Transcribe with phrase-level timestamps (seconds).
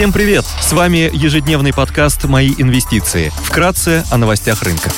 [0.00, 0.46] Всем привет!
[0.46, 3.30] С вами ежедневный подкаст «Мои инвестиции».
[3.44, 4.90] Вкратце о новостях рынка.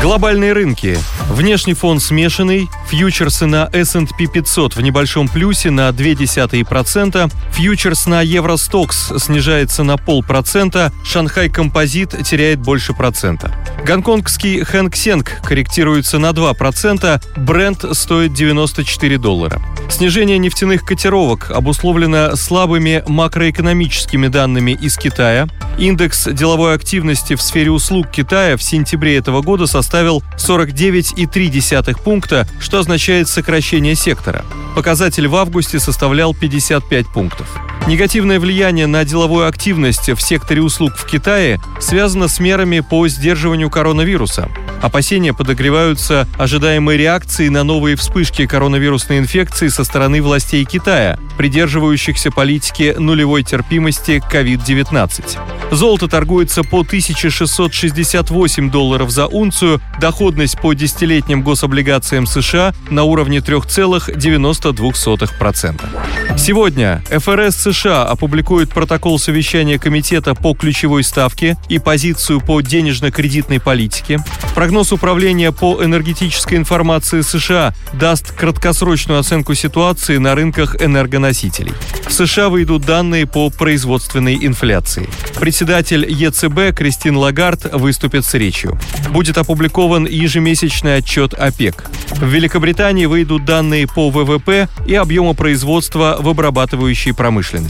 [0.00, 0.96] Глобальные рынки.
[1.28, 2.70] Внешний фон смешанный.
[2.86, 7.32] Фьючерсы на S&P 500 в небольшом плюсе на 0,2%.
[7.54, 10.92] Фьючерс на Евростокс снижается на полпроцента.
[11.04, 13.52] Шанхай Композит теряет больше процента.
[13.84, 17.20] Гонконгский Хэнк Сенг корректируется на 2%.
[17.38, 19.60] Бренд стоит 94 доллара.
[19.88, 25.46] Снижение нефтяных котировок обусловлено слабыми макроэкономическими данными из Китая.
[25.78, 32.78] Индекс деловой активности в сфере услуг Китая в сентябре этого года составил 49,3 пункта, что
[32.78, 34.44] означает сокращение сектора.
[34.74, 37.48] Показатель в августе составлял 55 пунктов.
[37.86, 43.68] Негативное влияние на деловую активность в секторе услуг в Китае связано с мерами по сдерживанию
[43.68, 44.48] коронавируса.
[44.80, 52.94] Опасения подогреваются ожидаемой реакцией на новые вспышки коронавирусной инфекции со стороны властей Китая, придерживающихся политики
[52.98, 55.38] нулевой терпимости к COVID-19.
[55.70, 66.38] Золото торгуется по 1668 долларов за унцию, доходность по десятилетним гособлигациям США на уровне 3,92%.
[66.38, 74.20] Сегодня ФРС США опубликует протокол совещания Комитета по ключевой ставке и позицию по денежно-кредитной политике.
[74.54, 81.72] Прогноз управления по энергетической информации США даст краткосрочную оценку ситуации на рынках энергоносителей.
[82.06, 85.08] В США выйдут данные по производственной инфляции.
[85.40, 88.78] Председатель ЕЦБ Кристин Лагард выступит с речью.
[89.10, 91.90] Будет опубликован ежемесячный отчет ОПЕК.
[92.10, 97.63] В Великобритании выйдут данные по ВВП и объему производства в обрабатывающей промышленности.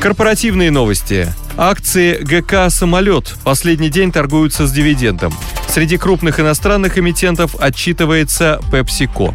[0.00, 1.32] Корпоративные новости.
[1.56, 5.34] Акции ГК «Самолет» последний день торгуются с дивидендом.
[5.68, 9.34] Среди крупных иностранных эмитентов отчитывается PepsiCo.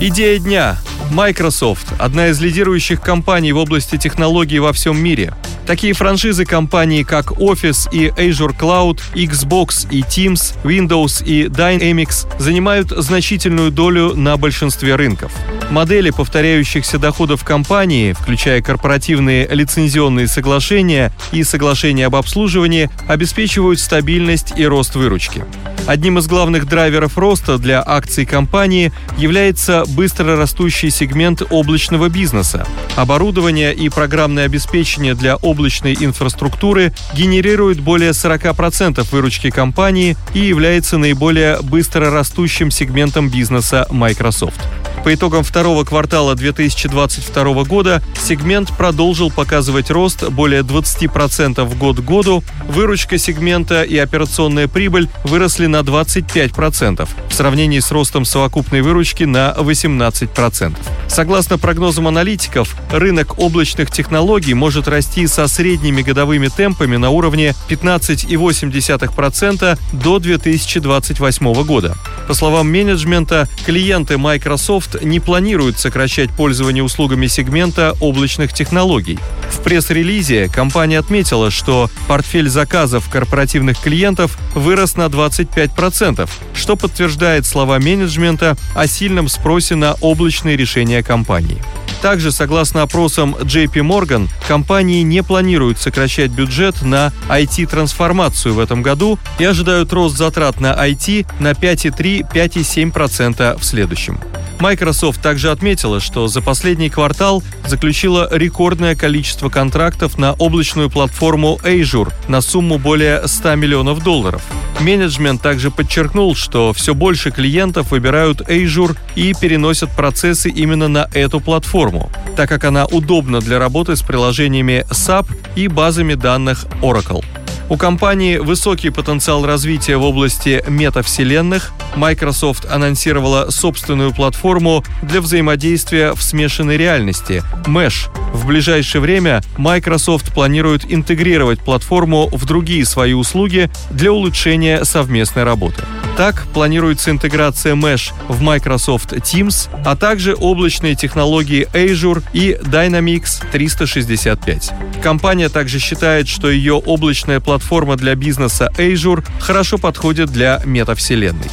[0.00, 0.76] Идея дня.
[1.10, 5.34] Microsoft– одна из лидирующих компаний в области технологий во всем мире.
[5.70, 12.90] Такие франшизы компаний, как Office и Azure Cloud, Xbox и Teams, Windows и Dynamics занимают
[12.90, 15.30] значительную долю на большинстве рынков.
[15.70, 24.66] Модели повторяющихся доходов компании, включая корпоративные лицензионные соглашения и соглашения об обслуживании, обеспечивают стабильность и
[24.66, 25.44] рост выручки.
[25.90, 32.64] Одним из главных драйверов роста для акций компании является быстро растущий сегмент облачного бизнеса.
[32.94, 41.60] Оборудование и программное обеспечение для облачной инфраструктуры генерирует более 40% выручки компании и является наиболее
[41.60, 44.60] быстро растущим сегментом бизнеса Microsoft.
[45.04, 52.00] По итогам второго квартала 2022 года сегмент продолжил показывать рост более 20% в год к
[52.00, 52.44] году.
[52.68, 59.54] Выручка сегмента и операционная прибыль выросли на 25% в сравнении с ростом совокупной выручки на
[59.56, 60.76] 18%.
[61.10, 69.78] Согласно прогнозам аналитиков, рынок облачных технологий может расти со средними годовыми темпами на уровне 15,8%
[69.92, 71.96] до 2028 года.
[72.28, 79.18] По словам менеджмента, клиенты Microsoft не планируют сокращать пользование услугами сегмента облачных технологий.
[79.50, 87.78] В пресс-релизе компания отметила, что портфель заказов корпоративных клиентов вырос на 25%, что подтверждает слова
[87.78, 91.60] менеджмента о сильном спросе на облачные решения компании.
[92.00, 99.18] Также, согласно опросам JP Morgan, компании не планируют сокращать бюджет на IT-трансформацию в этом году
[99.38, 104.18] и ожидают рост затрат на IT на 5,3-5,7% в следующем.
[104.60, 112.12] Microsoft также отметила, что за последний квартал заключила рекордное количество контрактов на облачную платформу Azure
[112.28, 114.42] на сумму более 100 миллионов долларов.
[114.80, 121.40] Менеджмент также подчеркнул, что все больше клиентов выбирают Azure и переносят процессы именно на эту
[121.40, 127.24] платформу, так как она удобна для работы с приложениями SAP и базами данных Oracle.
[127.70, 131.70] У компании высокий потенциал развития в области метавселенных.
[131.94, 138.10] Microsoft анонсировала собственную платформу для взаимодействия в смешанной реальности– Mesh.
[138.32, 145.84] В ближайшее время Microsoft планирует интегрировать платформу в другие свои услуги для улучшения совместной работы.
[146.16, 154.72] Так, планируется интеграция Mesh в Microsoft Teams, а также облачные технологии Azure и Dynamics 365.
[155.02, 157.59] Компания также считает, что ее облачная платформа
[157.96, 161.50] для бизнеса Azure хорошо подходит для метавселенной.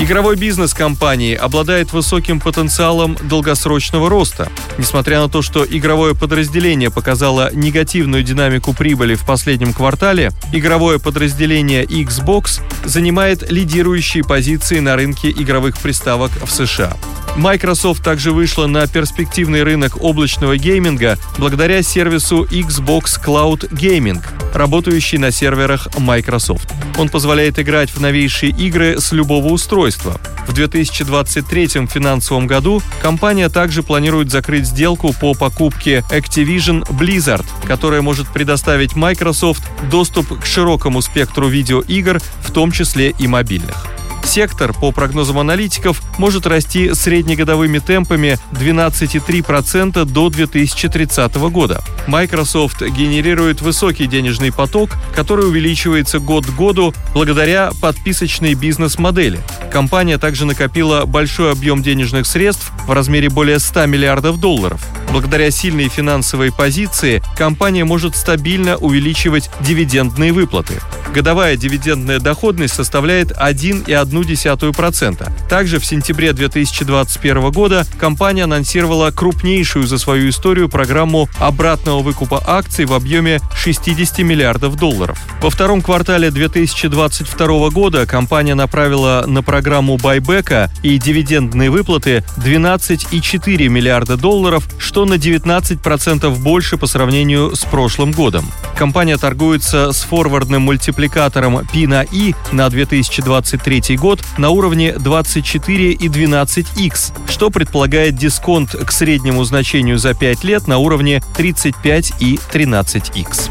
[0.00, 4.50] Игровой бизнес компании обладает высоким потенциалом долгосрочного роста.
[4.76, 11.84] Несмотря на то, что игровое подразделение показало негативную динамику прибыли в последнем квартале, игровое подразделение
[11.84, 16.96] Xbox занимает лидирующие позиции на рынке игровых приставок в США.
[17.36, 24.22] Microsoft также вышла на перспективный рынок облачного гейминга благодаря сервису Xbox Cloud Gaming,
[24.54, 26.72] работающий на серверах Microsoft.
[26.96, 30.20] Он позволяет играть в новейшие игры с любого устройства.
[30.46, 38.28] В 2023 финансовом году компания также планирует закрыть сделку по покупке Activision Blizzard, которая может
[38.28, 43.93] предоставить Microsoft доступ к широкому спектру видеоигр, в том числе и мобильных.
[44.34, 51.84] Сектор, по прогнозам аналитиков, может расти среднегодовыми темпами 12,3% до 2030 года.
[52.08, 59.38] Microsoft генерирует высокий денежный поток, который увеличивается год к году благодаря подписочной бизнес-модели.
[59.72, 64.84] Компания также накопила большой объем денежных средств в размере более 100 миллиардов долларов.
[65.14, 70.80] Благодаря сильной финансовой позиции компания может стабильно увеличивать дивидендные выплаты.
[71.14, 75.48] Годовая дивидендная доходность составляет 1,1%.
[75.48, 82.84] Также в сентябре 2021 года компания анонсировала крупнейшую за свою историю программу обратного выкупа акций
[82.84, 85.16] в объеме 60 миллиардов долларов.
[85.40, 94.16] Во втором квартале 2022 года компания направила на программу байбека и дивидендные выплаты 12,4 миллиарда
[94.16, 94.68] долларов,
[95.04, 98.44] на 19% больше по сравнению с прошлым годом.
[98.76, 106.08] Компания торгуется с форвардным мультипликатором P на I на 2023 год на уровне 24 и
[106.08, 113.50] 12x, что предполагает дисконт к среднему значению за 5 лет на уровне 35 и 13x.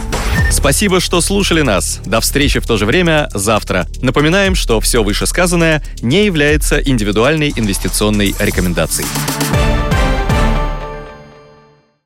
[0.51, 1.99] Спасибо, что слушали нас.
[2.05, 3.87] До встречи в то же время завтра.
[4.01, 9.07] Напоминаем, что все вышесказанное не является индивидуальной инвестиционной рекомендацией.